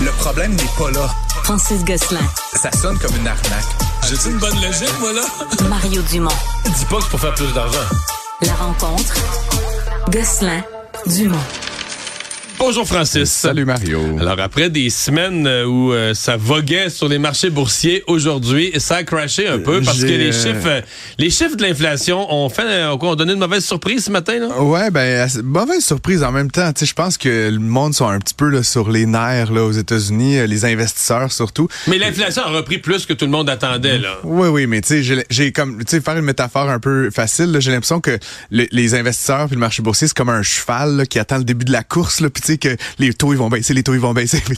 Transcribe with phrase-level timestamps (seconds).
[0.00, 1.08] Le problème n'est pas là.
[1.42, 2.20] Francis Gosselin.
[2.54, 3.64] Ça sonne comme une arnaque.
[4.08, 5.22] J'ai une bonne logique, voilà.
[5.68, 6.28] Mario Dumont.
[6.64, 7.78] Dis pas que c'est pour faire plus d'argent.
[8.42, 9.14] La rencontre.
[10.10, 10.62] Gosselin.
[11.06, 11.38] Dumont.
[12.58, 13.30] Bonjour Francis.
[13.30, 14.00] Salut Mario.
[14.18, 18.96] Alors après des semaines euh, où euh, ça voguait sur les marchés boursiers aujourd'hui, ça
[18.96, 20.80] a crashé un peu parce que les chiffres euh,
[21.18, 24.60] les chiffres de l'inflation ont fait ont donné une mauvaise surprise ce matin là?
[24.62, 26.72] Ouais, ben mauvaise surprise en même temps.
[26.72, 29.52] Tu sais, je pense que le monde sont un petit peu là, sur les nerfs
[29.52, 31.68] là aux États-Unis, les investisseurs surtout.
[31.86, 34.16] Mais l'inflation a repris plus que tout le monde attendait là.
[34.24, 37.54] Oui, oui, mais tu sais, j'ai- comme, tu sais, faire une métaphore un peu facile,
[37.60, 38.18] j'ai l'impression que
[38.50, 41.44] le- les investisseurs puis le marché boursier, c'est comme un cheval là, qui attend le
[41.44, 43.82] début de la course, là, puis tu sais que les taux ils vont baisser, les
[43.82, 44.56] taux ils vont baisser, mais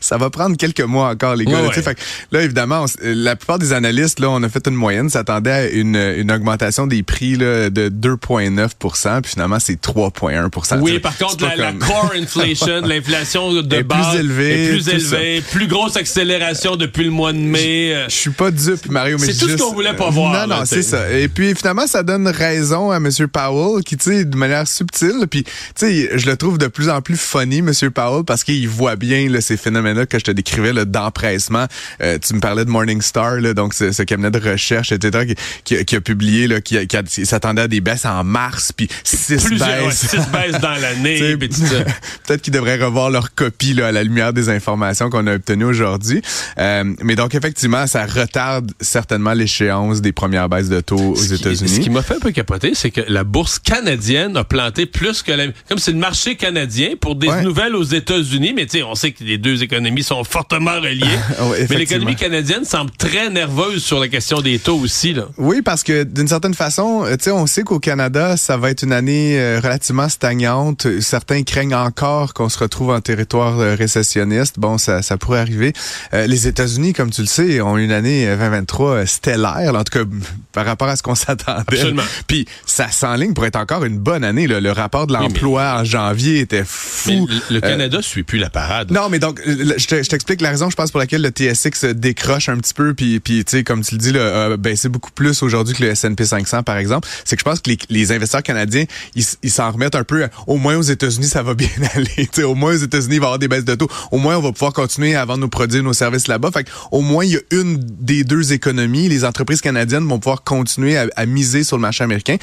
[0.00, 1.52] ça va prendre quelques mois encore, les gars.
[1.56, 1.82] Ouais, là, ouais.
[1.82, 1.98] fait
[2.32, 5.68] évidemment, on s- la plupart des analystes, là, on a fait une moyenne, s'attendaient à
[5.68, 11.00] une, une augmentation des prix là, de 2,9 puis finalement, c'est 3,1 Oui, Tu sais,
[11.00, 15.66] par contre, la, core inflation, l'inflation de Est plus base élevée, est plus élevée, plus
[15.66, 17.94] grosse accélération depuis le mois de mai.
[17.94, 20.56] euh, Je suis pas dupe, Mario, mais C'est tout ce qu'on voulait pas voir, Non,
[20.56, 21.10] non, c'est ça.
[21.10, 23.08] Et puis finalement, ça donne raison à M.
[23.32, 26.88] Powell, qui, tu sais, de manière subtile, puis, tu sais, je le trouve de plus
[26.88, 27.72] en plus funny, M.
[27.94, 31.66] Powell, parce qu'il voit bien là, ces phénomènes-là que je te décrivais, d'empressement.
[32.02, 35.34] Euh, tu me parlais de Morningstar, là, donc ce, ce cabinet de recherche, etc., qui,
[35.64, 36.76] qui a- qui a publié, là, qui,
[37.24, 40.06] s'attendait à des baisses en mars, puis six ouais, baisses.
[40.08, 41.36] six baisses dans l'année.
[42.26, 45.64] Peut-être qu'ils devraient revoir leur copie là, à la lumière des informations qu'on a obtenues
[45.64, 46.22] aujourd'hui.
[46.58, 51.26] Euh, mais donc, effectivement, ça retarde certainement l'échéance des premières baisses de taux aux qui-
[51.28, 51.80] Ce États-Unis.
[51.80, 55.32] qui m'a fait un peu capoter, c'est que la bourse canadienne a planté plus que
[55.32, 55.46] la...
[55.68, 57.42] Comme c'est le marché canadien pour des Ouais.
[57.42, 61.00] nouvelles aux États-Unis, mais tu sais, on sait que les deux économies sont fortement reliées.
[61.50, 65.12] Ouais, mais l'économie canadienne semble très nerveuse sur la question des taux aussi.
[65.12, 65.24] Là.
[65.38, 68.70] Oui, parce que d'une certaine façon, euh, tu sais, on sait qu'au Canada, ça va
[68.70, 70.86] être une année euh, relativement stagnante.
[71.00, 74.58] Certains craignent encore qu'on se retrouve en territoire euh, récessionniste.
[74.58, 75.72] Bon, ça, ça pourrait arriver.
[76.14, 79.84] Euh, les États-Unis, comme tu le sais, ont une année euh, 2023 euh, stellaire, en
[79.84, 80.04] tout cas
[80.52, 81.62] par rapport à ce qu'on s'attendait.
[81.68, 82.02] Absolument.
[82.26, 84.46] Puis ça s'enligne pour être encore une bonne année.
[84.46, 84.60] là.
[84.60, 87.26] Le rapport de mais- l'emploi en janvier était fou.
[87.28, 88.90] le, le Canada suit plus la parade.
[88.90, 91.30] Non, mais donc, euh, je te- je t'explique la raison, je pense, pour laquelle le
[91.30, 94.56] TSX décroche un petit peu, puis, puis tu sais, comme tu le dis, là, a
[94.56, 97.08] baissé beaucoup plus aujourd'hui que le S&P 500, par exemple.
[97.24, 98.84] C'est que je pense que les, les investisseurs canadiens,
[99.14, 100.26] ils s'en remettent un peu.
[100.46, 102.08] Au moins aux États-Unis, ça va bien aller.
[102.16, 103.88] Tu sais, au moins aux États-Unis, il va y avoir des baisses de taux.
[104.10, 106.50] Au moins, on va pouvoir continuer à vendre nos produits, nos services là-bas.
[106.52, 109.08] Fait que, au moins, il y a une des deux économies.
[109.08, 112.36] Les entreprises canadiennes vont pouvoir continuer à, à miser sur le marché américain.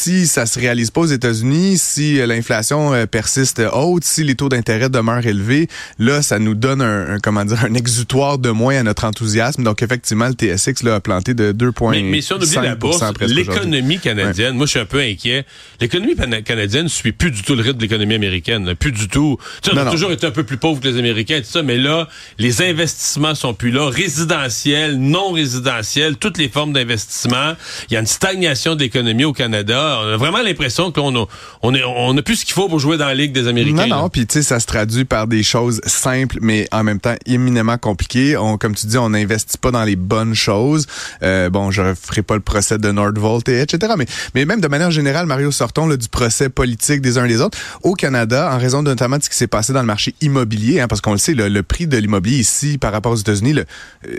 [0.00, 4.34] Si ça se réalise pas aux États-Unis, si euh, l'inflation euh, persiste haute, si les
[4.34, 5.68] taux d'intérêt demeurent élevés,
[5.98, 9.62] là, ça nous donne un, un- comment dire, un exutoire de moins à notre enthousiasme.
[9.62, 12.76] Donc, effectivement, le TSX là, a planté de 2,5 Mais, mais si on oublie la
[12.76, 15.44] bourse, l'économie canadienne, moi je suis un peu inquiet.
[15.82, 18.64] L'économie canadienne suit plus du tout le rythme de l'économie américaine.
[18.64, 18.74] là.
[18.74, 19.36] Plus du tout.
[19.62, 19.90] Tu sais, on Non, a non.
[19.90, 22.62] toujours été un peu plus pauvre que les Américains et tout ça, mais là, les
[22.62, 23.90] investissements sont plus là.
[23.90, 27.52] Résidentiels, non résidentiels, toutes les formes d'investissement.
[27.90, 29.88] Il y a une stagnation de l'économie au Canada.
[29.98, 31.26] On a vraiment l'impression qu'on a,
[31.62, 33.86] on est, on a plus ce qu'il faut pour jouer dans la Ligue des Américains.
[33.86, 37.00] Non, non, puis tu sais, ça se traduit par des choses simples, mais en même
[37.00, 38.36] temps éminemment compliquées.
[38.36, 40.86] On, comme tu dis, on n'investit pas dans les bonnes choses.
[41.22, 43.92] Euh, bon, je ferai pas le procès de Nordvolt et etc.
[43.98, 47.28] Mais, mais même de manière générale, Mario, sortons là, du procès politique des uns et
[47.28, 47.58] des autres.
[47.82, 50.80] Au Canada, en raison de, notamment de ce qui s'est passé dans le marché immobilier,
[50.80, 53.52] hein, parce qu'on le sait, le, le prix de l'immobilier ici par rapport aux États-Unis,
[53.52, 53.64] le-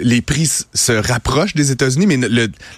[0.01, 2.17] les prix se rapprochent des États-Unis, mais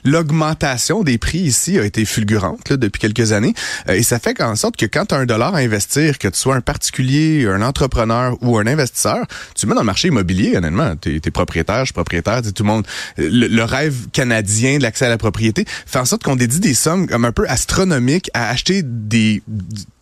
[0.04, 3.54] l'augmentation des prix ici a été fulgurante là, depuis quelques années.
[3.90, 6.28] Euh, et ça fait qu'en sorte que quand tu as un dollar à investir, que
[6.28, 10.58] tu sois un particulier, un entrepreneur ou un investisseur, tu mets dans le marché immobilier,
[10.58, 10.96] honnêtement.
[10.96, 12.88] Tu es, propriétaire, je suis propriétaire, tout le monde.
[13.18, 16.74] Le, le rêve canadien de l'accès à la propriété fait en sorte qu'on dédie des
[16.74, 19.42] sommes comme un peu astronomiques à acheter des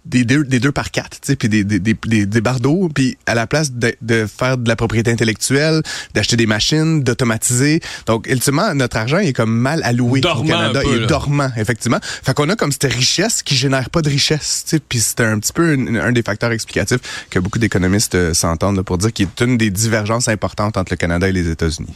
[0.05, 1.93] des deux, des deux par quatre, tu sais, puis des, des, des,
[2.25, 5.81] des, bardeaux, puis à la place de, de faire de la propriété intellectuelle,
[6.15, 7.81] d'acheter des machines, d'automatiser.
[8.07, 10.79] Donc, ultimement, notre argent est comme mal alloué Dormant au Canada.
[10.79, 11.99] un peu, il est dormant, effectivement.
[12.01, 15.21] Fait qu'on a comme cette richesse qui génère pas de richesse, tu sais, puis c'est
[15.21, 19.13] un petit peu une- un des facteurs explicatifs que beaucoup d'économistes euh, s'entendent pour dire
[19.13, 21.93] qu'il est une des divergences importantes entre le Canada et les États-Unis.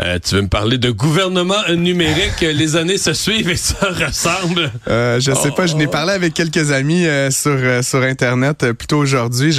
[0.00, 2.40] Euh, tu veux me parler de gouvernement numérique?
[2.40, 4.70] les années se suivent et ça ressemble.
[4.88, 8.62] Euh, je sais pas, je n'ai parlé avec quelques amis euh, sur euh, sur internet
[8.62, 9.54] euh, plutôt aujourd'hui.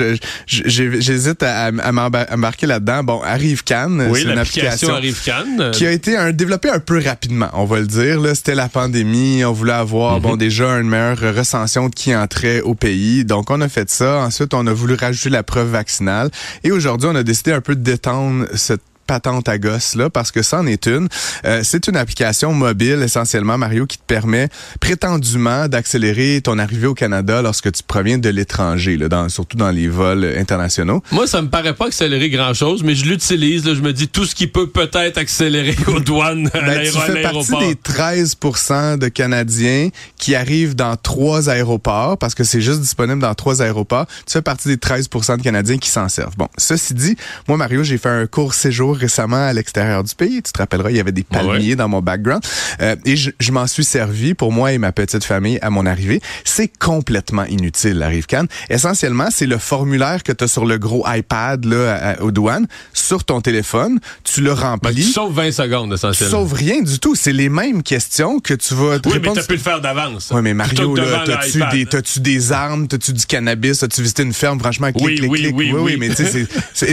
[0.48, 3.04] J'hésite à, à à embarquer là-dedans.
[3.04, 5.72] Bon, arrive Cannes, Oui, c'est une l'application application arrive Cannes.
[5.72, 8.20] qui a été un, développée un peu rapidement, on va le dire.
[8.20, 12.62] Là, c'était la pandémie, on voulait avoir bon déjà une meilleure recension de qui entrait
[12.62, 13.26] au pays.
[13.26, 14.20] Donc on a fait ça.
[14.20, 16.30] Ensuite, on a voulu rajouter la preuve vaccinale.
[16.64, 20.32] Et aujourd'hui, on a décidé un peu de détendre cette patente à gosse là parce
[20.32, 21.08] que ça en est une.
[21.46, 26.94] Euh, c'est une application mobile essentiellement Mario qui te permet prétendument d'accélérer ton arrivée au
[26.94, 31.04] Canada lorsque tu proviens de l'étranger, là, dans, surtout dans les vols internationaux.
[31.12, 33.64] Moi, ça me paraît pas accélérer grand-chose, mais je l'utilise.
[33.64, 37.22] Je me dis tout ce qui peut peut-être accélérer aux douanes à Ben, tu fais
[37.22, 43.20] partie des 13% de Canadiens qui arrivent dans trois aéroports parce que c'est juste disponible
[43.20, 44.06] dans trois aéroports.
[44.26, 46.36] Tu fais partie des 13% de Canadiens qui s'en servent.
[46.38, 47.16] Bon, ceci dit,
[47.48, 50.42] moi, Mario, j'ai fait un court séjour récemment à l'extérieur du pays.
[50.44, 51.28] Tu te rappelleras, il y avait des ouais.
[51.40, 52.42] palmiers dans mon background.
[52.82, 55.86] Euh, et je, je m'en suis servi pour moi et ma petite famille à mon
[55.86, 56.22] arrivée.
[56.44, 58.46] C'est complètement inutile, la Rive-Can.
[58.70, 62.68] Essentiellement, c'est le formulaire que tu as sur le gros iPad là, à- aux douanes,
[62.94, 64.00] sur ton téléphone.
[64.24, 64.96] Tu le Ben, remplis.
[64.96, 66.32] tu sauves 20 secondes, Tu essentiellement.
[66.40, 67.16] sauves rien du tout.
[67.16, 69.36] C'est les mêmes questions que tu vas te Oui, mais répondre.
[69.42, 70.32] t'as pu le faire d'avance.
[70.32, 70.96] Ouais, mais Mario,
[71.26, 75.32] t'as-tu des, des armes, t'as-tu du cannabis, t'as-tu visité une ferme, franchement, clic, Oui, clic,
[75.32, 75.54] oui, clic.
[75.56, 75.98] oui, oui.
[76.00, 76.48] mais tu sais,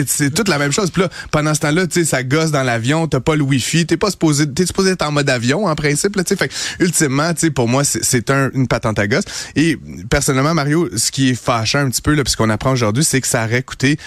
[0.07, 0.91] c'est toute la même chose.
[0.91, 3.87] Puis là, pendant ce temps-là, tu sais, ça gosse dans l'avion, t'as pas le wifi,
[3.87, 6.37] t'es pas supposé, t'es supposé être en mode avion, en principe, là, tu sais.
[6.37, 9.25] Fait ultimement, tu sais, pour moi, c'est, c'est un, une patente à gosse.
[9.57, 9.79] Et,
[10.09, 13.29] personnellement, Mario, ce qui est fâchant un petit peu, là, puisqu'on apprend aujourd'hui, c'est que
[13.29, 13.99] ça aurait coûté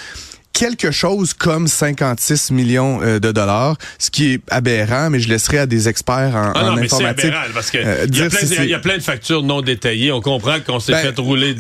[0.54, 5.58] quelque chose comme 56 millions euh, de dollars, ce qui est aberrant, mais je laisserai
[5.58, 7.26] à des experts en, Ah en non, mais c'est informatique.
[7.26, 10.12] aberrant, parce que euh, il y, a plein, si y a- de factures non détaillées.
[10.12, 11.56] On comprend qu'on s'est Ben, fait rouler.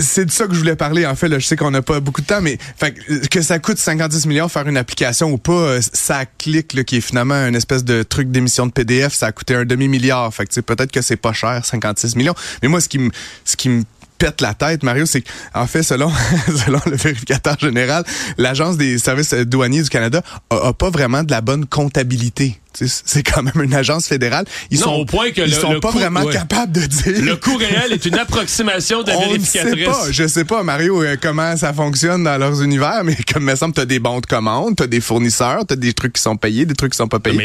[0.00, 1.06] C'est de ça que je voulais parler.
[1.06, 3.42] En fait, là, je sais qu'on n'a pas beaucoup de temps, mais fait, que, euh,
[3.42, 7.46] ça coûte 56 millions faire une application ou pas, ça clique là, qui est finalement
[7.46, 10.34] une espèce de truc d'émission de PDF, ça a coûté un demi-milliard.
[10.34, 12.34] Fait que tu sais, peut-être que c'est pas cher, 56 millions.
[12.62, 13.10] Mais moi, ce qui me
[13.44, 13.84] ce qui me
[14.18, 16.10] pète la tête, Mario, c'est qu'en fait, selon,
[16.64, 18.04] selon le vérificateur général,
[18.38, 22.58] l'Agence des services douaniers du Canada a, a pas vraiment de la bonne comptabilité.
[22.74, 24.44] C'est quand même une agence fédérale.
[24.70, 26.32] Ils Non, sont, au point que ils le- sont le pas coût- vraiment ouais.
[26.32, 27.22] capables de dire.
[27.24, 29.86] Le coût réel est une approximation de la On ne sait vérificatrice.
[29.86, 30.10] pas.
[30.12, 33.56] Je sais pas, Mario, euh, comment ça fonctionne dans leurs univers, mais comme il me
[33.56, 36.66] semble, t'as des bons de commande, t'as des fournisseurs, t'as des trucs qui sont payés,
[36.66, 37.38] des trucs qui sont pas payés.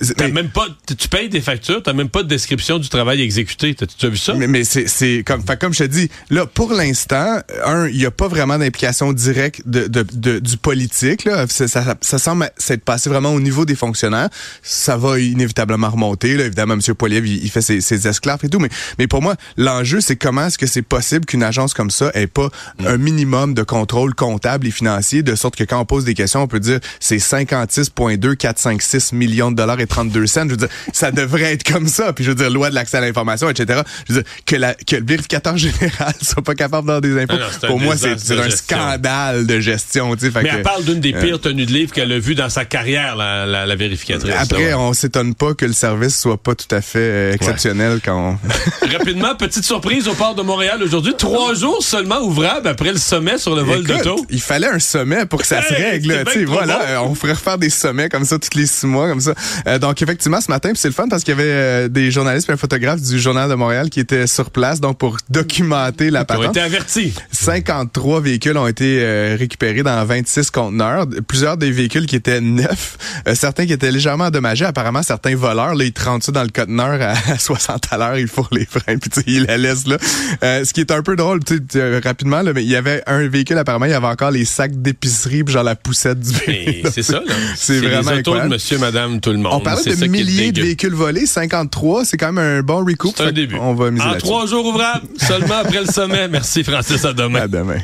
[0.00, 3.20] Mais mais- même pas, tu payes des factures, t'as même pas de description du travail
[3.22, 3.74] exécuté.
[3.74, 4.34] T'as- Tu as vu ça?
[4.34, 7.96] Mais, mais c'est, c'est comme, fait, comme je te dis, là, pour l'instant, un, il
[7.98, 11.24] n'y a pas vraiment d'implication directe de, de, de- du politique.
[11.24, 11.44] Là.
[11.48, 14.28] Ça, ça, ça semble s'être passé vraiment au niveau des fonctionnaires.
[14.72, 16.36] Ça va inévitablement remonter.
[16.36, 16.44] Là.
[16.44, 16.94] Évidemment, M.
[16.94, 18.60] Poiliev, il, il fait ses, ses esclaves et tout.
[18.60, 18.68] Mais,
[18.98, 22.28] mais pour moi, l'enjeu, c'est comment est-ce que c'est possible qu'une agence comme ça ait
[22.28, 22.48] pas
[22.86, 26.42] un minimum de contrôle comptable et financier, de sorte que quand on pose des questions,
[26.42, 30.44] on peut dire c'est 56,2 456 millions de dollars et 32 cents.
[30.44, 32.12] Je veux dire, ça devrait être comme ça.
[32.12, 33.80] Puis je veux dire, loi de l'accès à l'information, etc.
[34.08, 37.26] Je veux dire, que, la, que le vérificateur général soit pas capable d'avoir des infos.
[37.30, 38.76] Ah non, Pour moi, c'est un gestion.
[38.76, 40.16] scandale de gestion.
[40.16, 42.34] Fait Mais que, elle parle d'une des euh, pires tenues de livre qu'elle a vues
[42.34, 44.34] dans sa carrière, la, la, la vérificatrice.
[44.38, 44.74] Après, ouais.
[44.74, 48.38] on s'étonne pas que le service soit pas tout à fait euh, exceptionnel quand
[48.82, 48.86] on...
[48.98, 51.14] Rapidement, petite surprise au port de Montréal aujourd'hui.
[51.16, 54.24] Trois jours seulement ouvrables après le sommet sur le vol d'auto.
[54.30, 56.24] Il fallait un sommet pour que ça se règle.
[56.46, 57.10] voilà, bon.
[57.10, 59.34] on ferait refaire des sommets comme ça tous les six mois, comme ça.
[59.66, 62.48] Euh, donc effectivement, ce matin, c'est le fun parce qu'il y avait euh, des journalistes
[62.48, 66.20] et un photographe du Journal de Montréal qui étaient sur place, donc pour documenter la
[66.20, 66.56] Ils ont patente.
[66.56, 67.14] été avertis.
[67.32, 71.06] 53 véhicules ont été euh, récupérés dans 26 conteneurs.
[71.26, 72.98] Plusieurs des véhicules qui étaient neufs,
[73.34, 74.49] certains qui étaient légèrement endommagés.
[74.58, 78.18] Apparemment, certains voleurs, là, ils te rentrent ça dans le conteneur à 60 à l'heure,
[78.18, 79.96] ils fourrent les freins, puis ils la laissent là.
[80.42, 82.76] Euh, ce qui est un peu drôle, tu sais, euh, rapidement, là, mais il y
[82.76, 86.20] avait un véhicule, apparemment, il y avait encore les sacs d'épicerie, puis genre la poussette
[86.20, 86.90] du véhicule.
[86.92, 87.34] c'est ça, là.
[87.56, 89.52] C'est vraiment les de monsieur, madame, tout le monde.
[89.54, 93.12] On parlait de milliers de véhicules volés, 53, c'est quand même un bon recoup.
[93.16, 93.56] C'est un début.
[93.60, 96.28] On va miser En trois jours ouvrables, seulement après le sommet.
[96.28, 97.04] Merci, Francis.
[97.04, 97.42] À demain.
[97.42, 97.78] À demain.